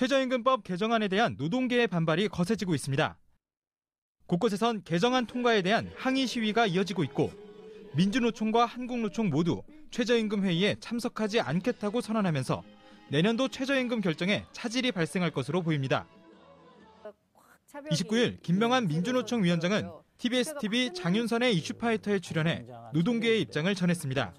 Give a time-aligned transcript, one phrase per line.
[0.00, 3.18] 최저임금법 개정안에 대한 노동계의 반발이 거세지고 있습니다.
[4.24, 7.30] 곳곳에선 개정안 통과에 대한 항의 시위가 이어지고 있고
[7.94, 12.62] 민주노총과 한국노총 모두 최저임금 회의에 참석하지 않겠다고 선언하면서
[13.10, 16.06] 내년도 최저임금 결정에 차질이 발생할 것으로 보입니다.
[17.70, 22.64] 29일 김명한 민주노총 위원장은 TBS TV 장윤선의 이슈파이터에 출연해
[22.94, 24.32] 노동계의 입장을 전했습니다.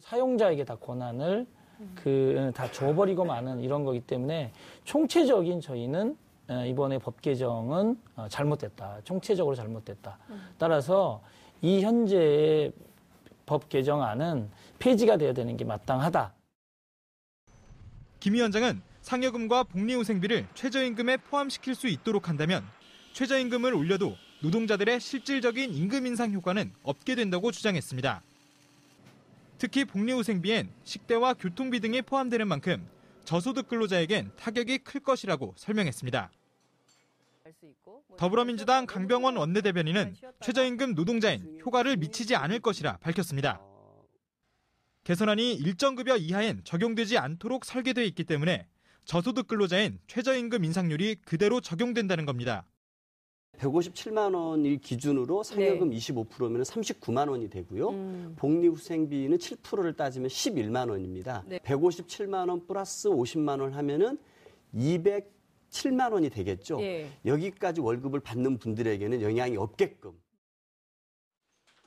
[0.00, 1.46] 사용자에게 다 권한을
[1.94, 4.52] 그 다 줘버리고 마는 이런 거기 때문에
[4.84, 6.16] 총체적인 저희는
[6.48, 9.00] 어, 이번에 법 개정은 어, 잘못됐다.
[9.04, 10.18] 총체적으로 잘못됐다.
[10.58, 11.20] 따라서
[11.60, 12.72] 이 현재의
[13.46, 16.32] 법 개정안은 폐지가 돼야 되는 게 마땅하다.
[18.20, 22.64] 김 위원장은 상여금과 복리후생비를 최저임금에 포함시킬 수 있도록 한다면
[23.12, 28.22] 최저임금을 올려도 노동자들의 실질적인 임금 인상 효과는 없게 된다고 주장했습니다.
[29.58, 32.86] 특히 복리후생비엔 식대와 교통비 등이 포함되는 만큼
[33.24, 36.30] 저소득 근로자에겐 타격이 클 것이라고 설명했습니다.
[38.18, 43.60] 더불어민주당 강병원 원내대변인은 최저임금 노동자엔 효과를 미치지 않을 것이라 밝혔습니다.
[45.04, 48.66] 개선안이 일정급여 이하엔 적용되지 않도록 설계돼 있기 때문에
[49.04, 52.64] 저소득 근로자엔 최저임금 인상률이 그대로 적용된다는 겁니다.
[53.58, 55.96] 157만 원일 기준으로 상여금 네.
[55.96, 57.88] 25%면 39만 원이 되고요.
[57.90, 58.34] 음.
[58.36, 61.44] 복리후생비는 7%를 따지면 11만 원입니다.
[61.46, 61.58] 네.
[61.58, 64.18] 157만 원 플러스 50만 원 하면은
[64.74, 66.80] 207만 원이 되겠죠.
[66.82, 67.08] 예.
[67.24, 70.12] 여기까지 월급을 받는 분들에게는 영향이 없게끔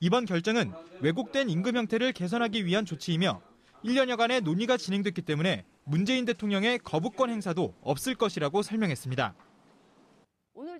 [0.00, 3.40] 이번 결정은 왜곡된 임금 형태를 개선하기 위한 조치이며
[3.84, 9.34] 1년여간의 논의가 진행됐기 때문에 문재인 대통령의 거부권 행사도 없을 것이라고 설명했습니다.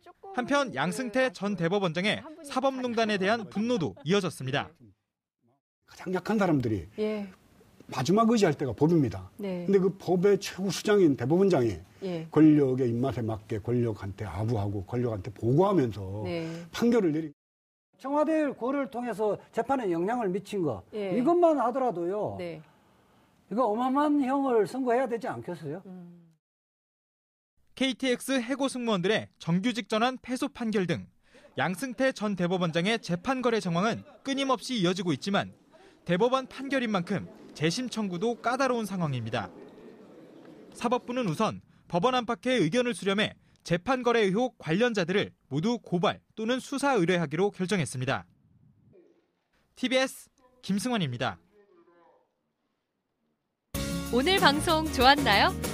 [0.01, 4.71] 조금 한편 그 양승태 전 대법원장의 사법농단에 대한 분노도 이어졌습니다.
[5.87, 7.29] 가장 약한 사람들이 예.
[7.87, 9.31] 마지막 의지할 때가 법입니다.
[9.37, 9.65] 네.
[9.67, 12.27] 근데 그 법의 최고 수장인 대법원장이 예.
[12.31, 16.49] 권력의 입맛에 맞게 권력한테 아부하고 권력한테 보고하면서 네.
[16.73, 17.33] 판결을 내린
[17.99, 21.17] 청와대 고를 통해서 재판에 영향을 미친 거 예.
[21.19, 22.37] 이것만 하더라도요.
[22.39, 22.61] 네.
[23.51, 25.83] 이거 어마어마한 형을 선고해야 되지 않겠어요?
[25.87, 26.24] 음.
[27.75, 31.07] KTX 해고 승무원들의 정규직 전환 패소 판결 등
[31.59, 35.53] 양승태 전 대법원장의 재판 거래 정황은 끊임없이 이어지고 있지만
[36.05, 39.51] 대법원 판결인 만큼 재심 청구도 까다로운 상황입니다.
[40.75, 47.53] 사법부는 우선 법원 안팎의 의견을 수렴해 재판 거래 의혹 관련자들을 모두 고발 또는 수사 의뢰하기로
[47.53, 48.27] 결정했습니다.
[49.77, 50.29] TBS
[50.63, 51.39] 김승환입니다.
[54.13, 55.74] 오늘 방송 좋았나요?